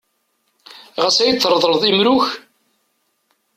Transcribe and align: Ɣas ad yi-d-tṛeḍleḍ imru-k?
Ɣas 1.03 1.17
ad 1.17 1.25
yi-d-tṛeḍleḍ 1.27 1.83
imru-k? 1.89 2.27